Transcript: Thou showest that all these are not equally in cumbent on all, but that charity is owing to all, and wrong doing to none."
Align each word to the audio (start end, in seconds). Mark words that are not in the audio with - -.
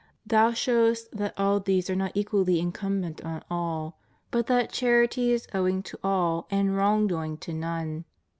Thou 0.25 0.51
showest 0.53 1.15
that 1.15 1.35
all 1.39 1.59
these 1.59 1.87
are 1.87 1.95
not 1.95 2.13
equally 2.15 2.59
in 2.59 2.71
cumbent 2.71 3.23
on 3.23 3.43
all, 3.51 3.99
but 4.31 4.47
that 4.47 4.71
charity 4.71 5.31
is 5.31 5.47
owing 5.53 5.83
to 5.83 5.99
all, 6.03 6.47
and 6.49 6.75
wrong 6.75 7.05
doing 7.05 7.37
to 7.37 7.53
none." 7.53 8.05